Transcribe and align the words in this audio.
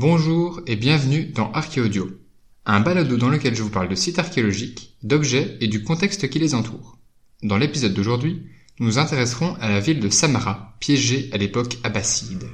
Bonjour 0.00 0.60
et 0.68 0.76
bienvenue 0.76 1.24
dans 1.24 1.50
Archéaudio, 1.50 2.08
un 2.66 2.78
balado 2.78 3.16
dans 3.16 3.28
lequel 3.28 3.56
je 3.56 3.64
vous 3.64 3.68
parle 3.68 3.88
de 3.88 3.96
sites 3.96 4.20
archéologiques, 4.20 4.94
d'objets 5.02 5.56
et 5.60 5.66
du 5.66 5.82
contexte 5.82 6.30
qui 6.30 6.38
les 6.38 6.54
entoure. 6.54 6.98
Dans 7.42 7.58
l'épisode 7.58 7.94
d'aujourd'hui, 7.94 8.44
nous 8.78 8.86
nous 8.86 8.98
intéresserons 9.00 9.56
à 9.60 9.68
la 9.68 9.80
ville 9.80 9.98
de 9.98 10.08
Samarra, 10.08 10.76
piégée 10.78 11.28
à 11.32 11.36
l'époque 11.36 11.78
abbasside. 11.82 12.44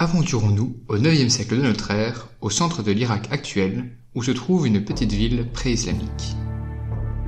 Aventurons-nous 0.00 0.76
au 0.88 0.96
IXe 0.96 1.30
siècle 1.30 1.58
de 1.58 1.62
notre 1.62 1.90
ère, 1.90 2.28
au 2.40 2.48
centre 2.48 2.82
de 2.82 2.90
l'Irak 2.90 3.28
actuel, 3.30 3.98
où 4.14 4.22
se 4.22 4.30
trouve 4.30 4.66
une 4.66 4.82
petite 4.82 5.12
ville 5.12 5.46
pré-islamique. 5.52 6.36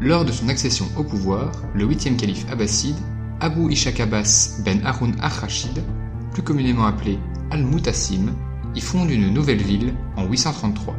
Lors 0.00 0.24
de 0.24 0.32
son 0.32 0.48
accession 0.48 0.86
au 0.96 1.04
pouvoir, 1.04 1.52
le 1.74 1.84
huitième 1.84 2.16
calife 2.16 2.46
abbasside, 2.50 2.96
Abu 3.40 3.70
Ishaq 3.70 4.00
Abbas 4.00 4.62
ben 4.64 4.80
Harun 4.86 5.12
al-Rashid, 5.20 5.84
plus 6.32 6.42
communément 6.42 6.86
appelé 6.86 7.18
Al-Mutassim, 7.50 8.34
y 8.74 8.80
fonde 8.80 9.10
une 9.10 9.34
nouvelle 9.34 9.60
ville 9.60 9.92
en 10.16 10.24
833. 10.24 10.96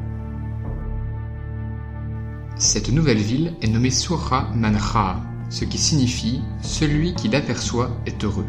Cette 2.55 2.91
nouvelle 2.91 3.17
ville 3.17 3.55
est 3.63 3.67
nommée 3.67 3.89
Surra 3.89 4.47
Manra, 4.53 5.23
ce 5.49 5.65
qui 5.65 5.79
signifie 5.79 6.39
celui 6.61 7.15
qui 7.15 7.29
l'aperçoit 7.29 7.89
est 8.05 8.23
heureux. 8.23 8.45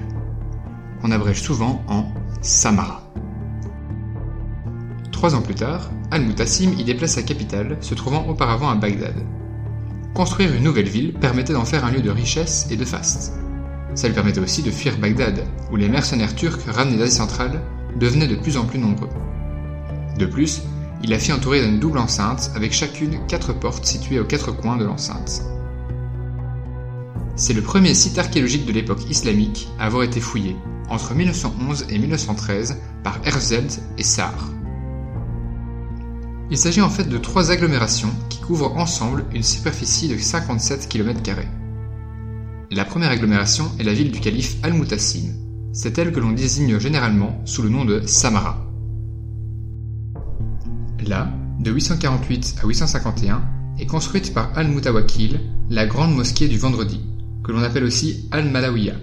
On 1.03 1.11
abrège 1.11 1.41
souvent 1.41 1.83
en 1.89 2.13
Samara. 2.43 3.01
Trois 5.25 5.37
ans 5.37 5.41
plus 5.41 5.55
tard, 5.55 5.91
Al-Mutassim 6.11 6.75
y 6.79 6.85
déplace 6.85 7.13
sa 7.13 7.23
capitale, 7.23 7.79
se 7.81 7.95
trouvant 7.95 8.29
auparavant 8.29 8.69
à 8.69 8.75
Bagdad. 8.75 9.15
Construire 10.13 10.53
une 10.53 10.65
nouvelle 10.65 10.91
ville 10.91 11.15
permettait 11.15 11.55
d'en 11.55 11.65
faire 11.65 11.87
un 11.87 11.93
lieu 11.93 12.03
de 12.03 12.11
richesse 12.11 12.67
et 12.71 12.77
de 12.77 12.85
faste. 12.85 13.33
Ça 13.95 14.07
lui 14.07 14.15
permettait 14.15 14.43
aussi 14.43 14.63
de 14.63 14.71
fuir 14.71 14.99
Bagdad, 14.99 15.47
où 15.73 15.77
les 15.77 15.89
mercenaires 15.89 16.35
turcs 16.35 16.61
ramenés 16.67 16.99
d'Asie 16.99 17.17
centrale 17.17 17.63
devenaient 17.99 18.27
de 18.27 18.35
plus 18.35 18.59
en 18.59 18.67
plus 18.67 18.79
nombreux. 18.79 19.09
De 20.19 20.27
plus, 20.27 20.61
il 21.03 21.09
la 21.09 21.19
fit 21.19 21.33
entourer 21.33 21.65
d'une 21.65 21.81
double 21.81 22.01
enceinte 22.01 22.51
avec 22.55 22.75
chacune 22.75 23.19
quatre 23.27 23.55
portes 23.55 23.87
situées 23.87 24.21
aux 24.21 24.27
quatre 24.27 24.53
coins 24.53 24.77
de 24.77 24.85
l'enceinte. 24.85 25.41
C'est 27.35 27.55
le 27.55 27.63
premier 27.63 27.95
site 27.95 28.19
archéologique 28.19 28.67
de 28.67 28.73
l'époque 28.73 29.09
islamique 29.09 29.71
à 29.79 29.87
avoir 29.87 30.03
été 30.03 30.21
fouillé, 30.21 30.55
entre 30.91 31.15
1911 31.15 31.87
et 31.89 31.99
1913, 31.99 32.77
par 33.03 33.19
Herzl 33.25 33.69
et 33.97 34.03
Sarr. 34.03 34.51
Il 36.51 36.59
s'agit 36.59 36.83
en 36.83 36.91
fait 36.91 37.09
de 37.09 37.19
trois 37.19 37.51
agglomérations 37.51 38.11
qui 38.29 38.39
couvrent 38.41 38.77
ensemble 38.77 39.25
une 39.33 39.43
superficie 39.43 40.09
de 40.09 40.19
57 40.19 40.89
km. 40.89 41.21
La 42.71 42.85
première 42.85 43.11
agglomération 43.11 43.71
est 43.79 43.85
la 43.85 43.95
ville 43.95 44.11
du 44.11 44.21
calife 44.21 44.57
Al-Mutassim. 44.63 45.33
C'est 45.73 45.99
elle 45.99 46.13
que 46.13 46.21
l'on 46.21 46.33
désigne 46.33 46.79
généralement 46.79 47.41
sous 47.45 47.63
le 47.63 47.71
nom 47.71 47.85
de 47.85 48.03
Samarra. 48.07 48.67
Là, 51.07 51.31
de 51.61 51.71
848 51.71 52.57
à 52.63 52.67
851, 52.67 53.43
est 53.79 53.87
construite 53.87 54.33
par 54.33 54.57
Al-Mutawakil 54.57 55.41
la 55.71 55.87
grande 55.87 56.15
mosquée 56.15 56.49
du 56.49 56.59
vendredi, 56.59 57.01
que 57.43 57.53
l'on 57.53 57.63
appelle 57.63 57.85
aussi 57.85 58.29
Al-Malawiya. 58.31 58.95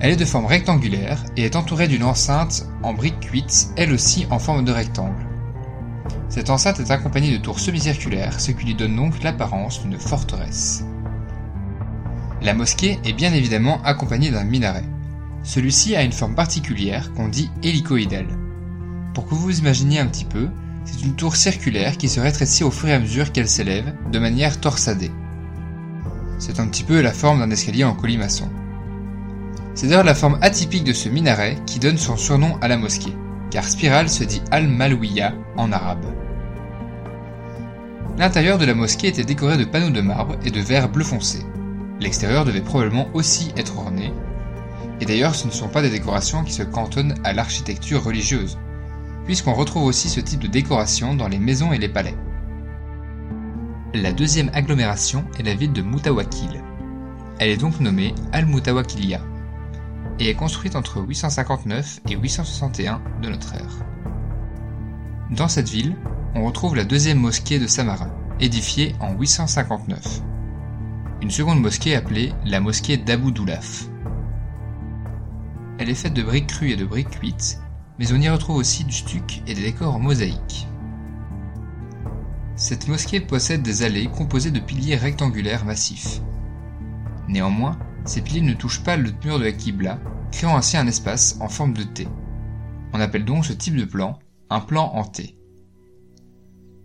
Elle 0.00 0.12
est 0.12 0.16
de 0.16 0.24
forme 0.24 0.46
rectangulaire 0.46 1.24
et 1.36 1.44
est 1.44 1.56
entourée 1.56 1.88
d'une 1.88 2.04
enceinte 2.04 2.66
en 2.82 2.92
briques 2.92 3.20
cuites, 3.20 3.68
elle 3.76 3.92
aussi 3.92 4.26
en 4.30 4.38
forme 4.38 4.64
de 4.64 4.72
rectangle. 4.72 5.26
Cette 6.28 6.50
enceinte 6.50 6.80
est 6.80 6.90
accompagnée 6.90 7.32
de 7.32 7.42
tours 7.42 7.60
semi-circulaires, 7.60 8.40
ce 8.40 8.50
qui 8.50 8.66
lui 8.66 8.74
donne 8.74 8.96
donc 8.96 9.22
l'apparence 9.22 9.82
d'une 9.82 9.98
forteresse. 9.98 10.84
La 12.42 12.54
mosquée 12.54 12.98
est 13.04 13.12
bien 13.12 13.32
évidemment 13.32 13.80
accompagnée 13.84 14.30
d'un 14.30 14.44
minaret. 14.44 14.84
Celui-ci 15.44 15.94
a 15.94 16.02
une 16.02 16.12
forme 16.12 16.34
particulière 16.34 17.12
qu'on 17.14 17.28
dit 17.28 17.50
hélicoïdale. 17.62 18.26
Pour 19.14 19.26
que 19.26 19.34
vous 19.34 19.42
vous 19.42 19.58
imaginiez 19.60 20.00
un 20.00 20.06
petit 20.06 20.24
peu, 20.24 20.48
c'est 20.84 21.02
une 21.02 21.14
tour 21.14 21.36
circulaire 21.36 21.96
qui 21.96 22.08
se 22.08 22.20
rétrécit 22.20 22.64
au 22.64 22.70
fur 22.70 22.88
et 22.88 22.94
à 22.94 22.98
mesure 22.98 23.32
qu'elle 23.32 23.48
s'élève, 23.48 23.94
de 24.10 24.18
manière 24.18 24.60
torsadée. 24.60 25.12
C'est 26.38 26.60
un 26.60 26.66
petit 26.66 26.84
peu 26.84 27.00
la 27.00 27.12
forme 27.12 27.38
d'un 27.38 27.50
escalier 27.50 27.84
en 27.84 27.94
colimaçon. 27.94 28.50
C'est 29.74 29.88
d'ailleurs 29.88 30.04
la 30.04 30.14
forme 30.14 30.38
atypique 30.40 30.84
de 30.84 30.92
ce 30.92 31.08
minaret 31.08 31.58
qui 31.66 31.80
donne 31.80 31.98
son 31.98 32.16
surnom 32.16 32.56
à 32.60 32.68
la 32.68 32.76
mosquée, 32.76 33.12
car 33.50 33.64
spirale 33.64 34.08
se 34.08 34.22
dit 34.22 34.40
al-Malwiya 34.52 35.34
en 35.56 35.72
arabe. 35.72 36.06
L'intérieur 38.16 38.58
de 38.58 38.64
la 38.64 38.74
mosquée 38.74 39.08
était 39.08 39.24
décoré 39.24 39.56
de 39.56 39.64
panneaux 39.64 39.90
de 39.90 40.00
marbre 40.00 40.36
et 40.44 40.52
de 40.52 40.60
verre 40.60 40.88
bleu 40.88 41.04
foncé. 41.04 41.40
L'extérieur 41.98 42.44
devait 42.44 42.60
probablement 42.60 43.08
aussi 43.14 43.52
être 43.56 43.76
orné. 43.76 44.12
Et 45.00 45.06
d'ailleurs, 45.06 45.34
ce 45.34 45.48
ne 45.48 45.52
sont 45.52 45.68
pas 45.68 45.82
des 45.82 45.90
décorations 45.90 46.44
qui 46.44 46.52
se 46.52 46.62
cantonnent 46.62 47.16
à 47.24 47.32
l'architecture 47.32 48.04
religieuse, 48.04 48.58
puisqu'on 49.24 49.54
retrouve 49.54 49.84
aussi 49.84 50.08
ce 50.08 50.20
type 50.20 50.40
de 50.40 50.46
décoration 50.46 51.14
dans 51.14 51.26
les 51.26 51.40
maisons 51.40 51.72
et 51.72 51.78
les 51.78 51.88
palais. 51.88 52.14
La 53.92 54.12
deuxième 54.12 54.50
agglomération 54.54 55.24
est 55.40 55.42
la 55.42 55.54
ville 55.54 55.72
de 55.72 55.82
Mutawakil. 55.82 56.62
Elle 57.40 57.50
est 57.50 57.56
donc 57.56 57.80
nommée 57.80 58.14
Al-Mutawakilia 58.32 59.20
et 60.18 60.28
est 60.28 60.34
construite 60.34 60.76
entre 60.76 61.00
859 61.00 62.00
et 62.08 62.14
861 62.14 63.00
de 63.22 63.28
notre 63.28 63.54
ère. 63.54 63.84
Dans 65.30 65.48
cette 65.48 65.68
ville, 65.68 65.96
on 66.34 66.44
retrouve 66.44 66.76
la 66.76 66.84
deuxième 66.84 67.18
mosquée 67.18 67.58
de 67.58 67.66
Samarra, 67.66 68.08
édifiée 68.40 68.94
en 69.00 69.14
859. 69.14 70.22
Une 71.22 71.30
seconde 71.30 71.60
mosquée 71.60 71.96
appelée 71.96 72.32
la 72.44 72.60
mosquée 72.60 72.96
d'Abu 72.96 73.32
Doulaf. 73.32 73.86
Elle 75.78 75.90
est 75.90 75.94
faite 75.94 76.14
de 76.14 76.22
briques 76.22 76.48
crues 76.48 76.70
et 76.70 76.76
de 76.76 76.84
briques 76.84 77.10
cuites, 77.10 77.60
mais 77.98 78.12
on 78.12 78.20
y 78.20 78.28
retrouve 78.28 78.56
aussi 78.56 78.84
du 78.84 78.92
stuc 78.92 79.42
et 79.46 79.54
des 79.54 79.62
décors 79.62 79.94
en 79.94 79.98
mosaïque. 79.98 80.68
Cette 82.56 82.86
mosquée 82.86 83.20
possède 83.20 83.62
des 83.62 83.82
allées 83.82 84.06
composées 84.06 84.52
de 84.52 84.60
piliers 84.60 84.96
rectangulaires 84.96 85.64
massifs. 85.64 86.20
Néanmoins, 87.26 87.78
ces 88.04 88.20
piliers 88.20 88.40
ne 88.40 88.54
touchent 88.54 88.82
pas 88.82 88.96
le 88.96 89.10
mur 89.24 89.38
de 89.38 89.44
la 89.44 89.52
Qibla, 89.52 89.98
créant 90.30 90.56
ainsi 90.56 90.76
un 90.76 90.86
espace 90.86 91.36
en 91.40 91.48
forme 91.48 91.74
de 91.74 91.82
T. 91.82 92.06
On 92.92 93.00
appelle 93.00 93.24
donc 93.24 93.44
ce 93.44 93.52
type 93.52 93.76
de 93.76 93.84
plan 93.84 94.18
un 94.50 94.60
plan 94.60 94.92
en 94.94 95.04
T. 95.04 95.36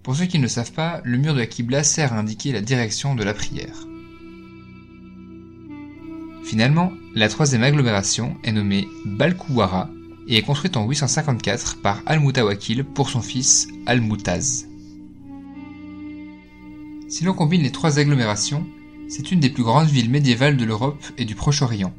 Pour 0.04 0.16
ceux 0.16 0.26
qui 0.26 0.38
ne 0.38 0.44
le 0.44 0.50
savent 0.50 0.72
pas, 0.72 1.02
le 1.04 1.18
mur 1.18 1.34
de 1.34 1.40
la 1.40 1.46
Qibla 1.46 1.84
sert 1.84 2.14
à 2.14 2.20
indiquer 2.20 2.52
la 2.52 2.62
direction 2.62 3.16
de 3.16 3.24
la 3.24 3.34
prière. 3.34 3.86
Finalement, 6.44 6.92
la 7.14 7.30
troisième 7.30 7.64
agglomération 7.64 8.38
est 8.44 8.52
nommée 8.52 8.88
Balkouwara 9.06 9.90
et 10.28 10.38
est 10.38 10.42
construite 10.42 10.78
en 10.78 10.88
854 10.88 11.82
par 11.82 12.02
Al-Mutawakil 12.06 12.86
pour 12.86 13.10
son 13.10 13.22
fils 13.22 13.68
Al-Mutaz. 13.86 14.66
Si 17.08 17.24
l'on 17.24 17.34
combine 17.34 17.62
les 17.62 17.72
trois 17.72 18.00
agglomérations, 18.00 18.66
c'est 19.10 19.32
une 19.32 19.40
des 19.40 19.50
plus 19.50 19.64
grandes 19.64 19.88
villes 19.90 20.10
médiévales 20.10 20.56
de 20.56 20.66
l'Europe 20.66 21.04
et 21.18 21.26
du 21.26 21.34
Proche-Orient, 21.34 21.94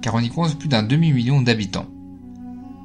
car 0.00 0.14
on 0.14 0.20
y 0.20 0.28
compte 0.28 0.56
plus 0.56 0.68
d'un 0.68 0.84
demi-million 0.84 1.42
d'habitants. 1.42 1.90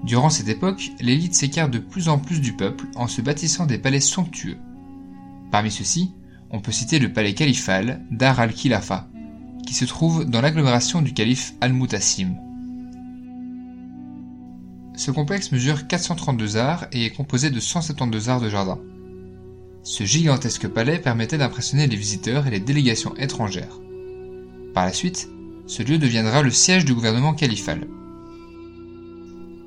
Durant 0.04 0.32
cette 0.32 0.48
époque, 0.48 0.92
l'élite 1.00 1.36
s'écarte 1.36 1.72
de 1.72 1.78
plus 1.78 2.10
en 2.10 2.18
plus 2.18 2.42
du 2.42 2.54
peuple 2.54 2.86
en 2.96 3.08
se 3.08 3.22
bâtissant 3.22 3.68
des 3.68 3.78
palais 3.78 4.00
somptueux. 4.00 4.58
Parmi 5.52 5.70
ceux-ci, 5.70 6.12
on 6.50 6.62
peut 6.62 6.72
citer 6.72 6.98
le 6.98 7.14
palais 7.14 7.36
califal 7.36 8.04
d'Ar 8.10 8.40
al-Khilafa, 8.40 9.08
qui 9.68 9.76
se 9.76 9.86
trouve 9.86 10.26
dans 10.26 10.42
l'agglomération 10.42 11.04
du 11.04 11.14
calife 11.14 11.54
Al-Mutassim. 11.62 12.36
Ce 14.96 15.12
complexe 15.12 15.52
mesure 15.52 15.86
432 15.86 16.58
arts 16.58 16.88
et 16.92 17.06
est 17.06 17.12
composé 17.12 17.52
de 17.52 17.60
172 17.60 18.30
arts 18.30 18.42
de 18.42 18.50
jardin. 18.50 18.80
Ce 19.90 20.04
gigantesque 20.04 20.68
palais 20.68 21.00
permettait 21.00 21.40
d'impressionner 21.40 21.88
les 21.88 21.96
visiteurs 21.96 22.46
et 22.46 22.52
les 22.52 22.60
délégations 22.60 23.16
étrangères. 23.16 23.80
Par 24.76 24.86
la 24.86 24.94
suite, 24.94 25.30
ce 25.66 25.82
lieu 25.82 25.98
deviendra 25.98 26.44
le 26.44 26.52
siège 26.52 26.86
du 26.86 26.94
gouvernement 26.94 27.34
califal. 27.34 27.88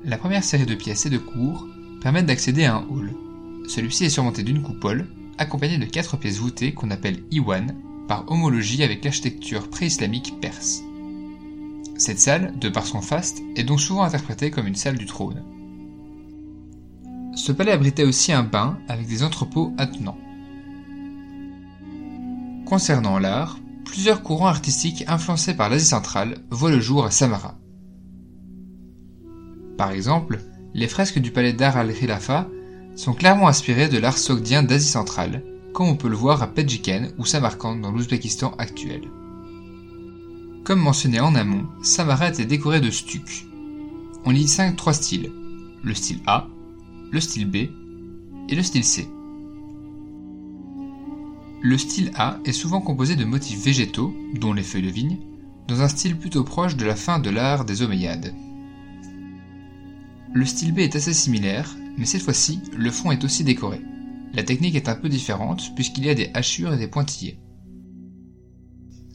La 0.05 0.17
première 0.17 0.45
série 0.45 0.65
de 0.65 0.75
pièces 0.75 1.05
et 1.05 1.09
de 1.09 1.17
cours 1.17 1.67
permettent 2.01 2.27
d'accéder 2.27 2.63
à 2.63 2.77
un 2.77 2.87
hall. 2.89 3.13
Celui-ci 3.67 4.05
est 4.05 4.09
surmonté 4.09 4.43
d'une 4.43 4.61
coupole, 4.61 5.09
accompagnée 5.37 5.77
de 5.77 5.83
quatre 5.83 6.15
pièces 6.15 6.37
voûtées 6.37 6.73
qu'on 6.73 6.91
appelle 6.91 7.21
Iwan, 7.29 7.75
par 8.07 8.23
homologie 8.31 8.81
avec 8.81 9.03
l'architecture 9.03 9.69
pré-islamique 9.69 10.35
perse. 10.39 10.83
Cette 11.97 12.19
salle, 12.19 12.57
de 12.57 12.69
par 12.69 12.85
son 12.85 13.01
faste, 13.01 13.41
est 13.57 13.65
donc 13.65 13.81
souvent 13.81 14.03
interprétée 14.03 14.51
comme 14.51 14.67
une 14.67 14.75
salle 14.75 14.97
du 14.97 15.05
trône. 15.05 15.43
Ce 17.35 17.51
palais 17.51 17.71
abritait 17.71 18.03
aussi 18.03 18.31
un 18.31 18.43
bain 18.43 18.77
avec 18.87 19.07
des 19.07 19.23
entrepôts 19.23 19.73
attenants. 19.77 20.17
Concernant 22.65 23.19
l'art, 23.19 23.59
plusieurs 23.85 24.23
courants 24.23 24.47
artistiques 24.47 25.03
influencés 25.07 25.55
par 25.55 25.69
l'Asie 25.69 25.85
centrale 25.85 26.37
voient 26.49 26.71
le 26.71 26.79
jour 26.79 27.05
à 27.05 27.11
Samarra. 27.11 27.57
Par 29.77 29.91
exemple, 29.91 30.39
les 30.73 30.87
fresques 30.87 31.19
du 31.19 31.31
palais 31.31 31.53
d'Ar 31.53 31.77
al-Khilafa 31.77 32.47
sont 32.95 33.13
clairement 33.13 33.47
inspirées 33.47 33.89
de 33.89 33.97
l'art 33.97 34.17
sogdien 34.17 34.63
d'Asie 34.63 34.87
centrale, 34.87 35.43
comme 35.73 35.87
on 35.87 35.95
peut 35.95 36.09
le 36.09 36.15
voir 36.15 36.43
à 36.43 36.47
Pedjiken 36.47 37.13
ou 37.17 37.25
Samarkand 37.25 37.75
dans 37.75 37.91
l'Ouzbékistan 37.91 38.53
actuel. 38.57 39.01
Comme 40.63 40.79
mentionné 40.79 41.19
en 41.19 41.35
amont, 41.35 41.65
Samara 41.81 42.29
est 42.29 42.45
décoré 42.45 42.79
de 42.79 42.91
stucs. 42.91 43.47
On 44.23 44.31
y 44.31 44.39
distingue 44.39 44.75
trois 44.75 44.93
styles, 44.93 45.31
le 45.83 45.93
style 45.93 46.21
A, 46.25 46.47
le 47.13 47.21
style 47.21 47.45
B 47.45 47.55
et 48.49 48.55
le 48.55 48.63
style 48.63 48.83
C. 48.83 49.07
Le 51.61 51.77
style 51.77 52.11
A 52.15 52.39
est 52.43 52.51
souvent 52.51 52.81
composé 52.81 53.15
de 53.15 53.23
motifs 53.23 53.63
végétaux, 53.63 54.15
dont 54.33 54.51
les 54.51 54.63
feuilles 54.63 54.81
de 54.81 54.89
vigne, 54.89 55.19
dans 55.67 55.81
un 55.81 55.87
style 55.87 56.17
plutôt 56.17 56.43
proche 56.43 56.75
de 56.75 56.85
la 56.85 56.95
fin 56.95 57.19
de 57.19 57.29
l'art 57.29 57.65
des 57.65 57.83
Omeyyades. 57.83 58.33
Le 60.33 60.43
style 60.43 60.73
B 60.73 60.79
est 60.79 60.95
assez 60.95 61.13
similaire, 61.13 61.75
mais 61.99 62.05
cette 62.05 62.23
fois-ci, 62.23 62.61
le 62.75 62.89
fond 62.89 63.11
est 63.11 63.23
aussi 63.23 63.43
décoré. 63.43 63.79
La 64.33 64.41
technique 64.41 64.73
est 64.73 64.89
un 64.89 64.95
peu 64.95 65.07
différente 65.07 65.75
puisqu'il 65.75 66.05
y 66.05 66.09
a 66.09 66.15
des 66.15 66.31
hachures 66.33 66.73
et 66.73 66.79
des 66.79 66.87
pointillés. 66.87 67.37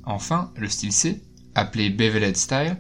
Enfin, 0.05 0.53
le 0.57 0.69
style 0.69 0.93
C, 0.93 1.21
appelé 1.57 1.91
Beveled 1.91 2.37
Style, 2.37 2.77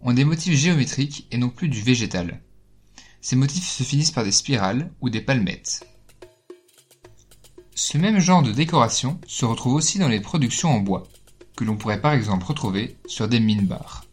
ont 0.00 0.14
des 0.14 0.24
motifs 0.24 0.56
géométriques 0.56 1.28
et 1.30 1.36
non 1.36 1.50
plus 1.50 1.68
du 1.68 1.82
végétal. 1.82 2.40
Ces 3.24 3.36
motifs 3.36 3.70
se 3.70 3.82
finissent 3.84 4.10
par 4.10 4.22
des 4.22 4.32
spirales 4.32 4.90
ou 5.00 5.08
des 5.08 5.22
palmettes. 5.22 5.88
Ce 7.74 7.96
même 7.96 8.18
genre 8.18 8.42
de 8.42 8.52
décoration 8.52 9.18
se 9.26 9.46
retrouve 9.46 9.72
aussi 9.72 9.98
dans 9.98 10.08
les 10.08 10.20
productions 10.20 10.68
en 10.68 10.80
bois, 10.80 11.04
que 11.56 11.64
l'on 11.64 11.78
pourrait 11.78 12.02
par 12.02 12.12
exemple 12.12 12.44
retrouver 12.44 12.98
sur 13.06 13.26
des 13.26 13.40
minbars. 13.40 14.04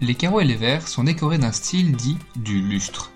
Les 0.00 0.16
carreaux 0.16 0.40
et 0.40 0.44
les 0.44 0.56
verres 0.56 0.88
sont 0.88 1.04
décorés 1.04 1.38
d'un 1.38 1.52
style 1.52 1.94
dit 1.94 2.18
du 2.34 2.60
lustre, 2.60 3.12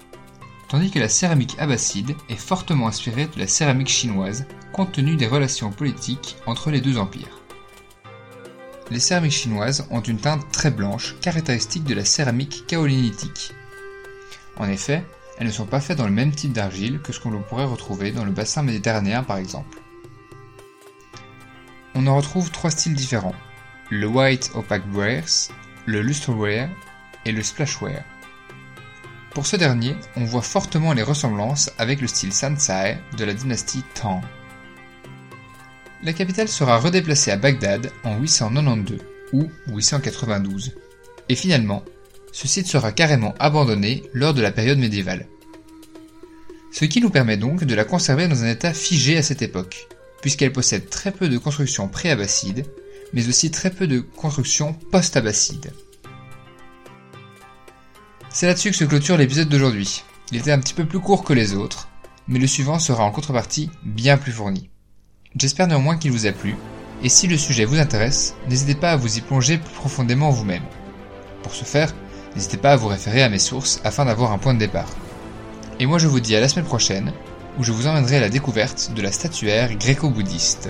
tandis 0.68 0.92
que 0.92 1.00
la 1.00 1.08
céramique 1.08 1.56
abbasside 1.58 2.14
est 2.28 2.36
fortement 2.36 2.86
inspirée 2.86 3.26
de 3.26 3.40
la 3.40 3.48
céramique 3.48 3.88
chinoise 3.88 4.46
compte 4.72 4.92
tenu 4.92 5.16
des 5.16 5.26
relations 5.26 5.72
politiques 5.72 6.36
entre 6.46 6.70
les 6.70 6.80
deux 6.80 6.96
empires. 6.96 7.42
Les 8.92 9.00
céramiques 9.00 9.32
chinoises 9.32 9.88
ont 9.90 10.00
une 10.00 10.20
teinte 10.20 10.48
très 10.52 10.70
blanche, 10.70 11.16
caractéristique 11.20 11.82
de 11.82 11.94
la 11.94 12.04
céramique 12.04 12.68
kaolinitique. 12.68 13.52
En 14.56 14.68
effet, 14.68 15.04
elles 15.38 15.46
ne 15.46 15.52
sont 15.52 15.66
pas 15.66 15.80
faites 15.80 15.98
dans 15.98 16.06
le 16.06 16.12
même 16.12 16.32
type 16.32 16.52
d'argile 16.52 17.00
que 17.00 17.12
ce 17.12 17.20
qu'on 17.20 17.42
pourrait 17.42 17.64
retrouver 17.64 18.10
dans 18.10 18.24
le 18.24 18.32
bassin 18.32 18.62
méditerranéen 18.62 19.22
par 19.22 19.36
exemple. 19.36 19.78
On 21.94 22.06
en 22.06 22.16
retrouve 22.16 22.50
trois 22.50 22.70
styles 22.70 22.94
différents, 22.94 23.34
le 23.90 24.06
White 24.06 24.50
Opaque 24.54 24.84
Wares, 24.92 25.50
le 25.86 26.02
Lustreware 26.02 26.68
et 27.24 27.32
le 27.32 27.42
Splashware. 27.42 28.04
Pour 29.30 29.46
ce 29.46 29.56
dernier, 29.56 29.96
on 30.16 30.24
voit 30.24 30.42
fortement 30.42 30.94
les 30.94 31.02
ressemblances 31.02 31.70
avec 31.78 32.00
le 32.00 32.06
style 32.06 32.32
Sansai 32.32 32.98
de 33.18 33.24
la 33.24 33.34
dynastie 33.34 33.84
Tang. 33.94 34.22
La 36.02 36.12
capitale 36.12 36.48
sera 36.48 36.78
redéplacée 36.78 37.30
à 37.30 37.36
Bagdad 37.36 37.90
en 38.04 38.18
892 38.18 39.00
ou 39.32 39.50
892, 39.68 40.76
et 41.28 41.34
finalement, 41.34 41.84
ce 42.36 42.46
site 42.46 42.66
sera 42.66 42.92
carrément 42.92 43.34
abandonné 43.38 44.02
lors 44.12 44.34
de 44.34 44.42
la 44.42 44.52
période 44.52 44.78
médiévale. 44.78 45.26
Ce 46.70 46.84
qui 46.84 47.00
nous 47.00 47.08
permet 47.08 47.38
donc 47.38 47.64
de 47.64 47.74
la 47.74 47.84
conserver 47.84 48.28
dans 48.28 48.44
un 48.44 48.50
état 48.50 48.74
figé 48.74 49.16
à 49.16 49.22
cette 49.22 49.40
époque, 49.40 49.88
puisqu'elle 50.20 50.52
possède 50.52 50.90
très 50.90 51.12
peu 51.12 51.30
de 51.30 51.38
constructions 51.38 51.88
pré-abbassides, 51.88 52.66
mais 53.14 53.26
aussi 53.26 53.50
très 53.50 53.70
peu 53.70 53.86
de 53.86 54.00
constructions 54.00 54.74
post-abbassides. 54.74 55.72
C'est 58.28 58.48
là-dessus 58.48 58.70
que 58.72 58.76
se 58.76 58.84
clôture 58.84 59.16
l'épisode 59.16 59.48
d'aujourd'hui. 59.48 60.04
Il 60.30 60.36
était 60.36 60.52
un 60.52 60.60
petit 60.60 60.74
peu 60.74 60.84
plus 60.84 61.00
court 61.00 61.24
que 61.24 61.32
les 61.32 61.54
autres, 61.54 61.88
mais 62.28 62.38
le 62.38 62.46
suivant 62.46 62.78
sera 62.78 63.04
en 63.04 63.12
contrepartie 63.12 63.70
bien 63.82 64.18
plus 64.18 64.32
fourni. 64.32 64.68
J'espère 65.36 65.68
néanmoins 65.68 65.96
qu'il 65.96 66.12
vous 66.12 66.26
a 66.26 66.32
plu, 66.32 66.54
et 67.02 67.08
si 67.08 67.28
le 67.28 67.38
sujet 67.38 67.64
vous 67.64 67.78
intéresse, 67.78 68.34
n'hésitez 68.46 68.74
pas 68.74 68.92
à 68.92 68.96
vous 68.96 69.16
y 69.16 69.22
plonger 69.22 69.56
plus 69.56 69.72
profondément 69.72 70.28
vous-même. 70.28 70.64
Pour 71.42 71.54
ce 71.54 71.64
faire, 71.64 71.94
n'hésitez 72.36 72.58
pas 72.58 72.72
à 72.72 72.76
vous 72.76 72.88
référer 72.88 73.22
à 73.22 73.28
mes 73.28 73.40
sources 73.40 73.80
afin 73.82 74.04
d'avoir 74.04 74.30
un 74.30 74.38
point 74.38 74.54
de 74.54 74.60
départ. 74.60 74.90
Et 75.80 75.86
moi 75.86 75.98
je 75.98 76.06
vous 76.06 76.20
dis 76.20 76.36
à 76.36 76.40
la 76.40 76.48
semaine 76.48 76.66
prochaine, 76.66 77.12
où 77.58 77.64
je 77.64 77.72
vous 77.72 77.86
emmènerai 77.86 78.18
à 78.18 78.20
la 78.20 78.28
découverte 78.28 78.92
de 78.94 79.02
la 79.02 79.10
statuaire 79.10 79.74
gréco-bouddhiste. 79.74 80.68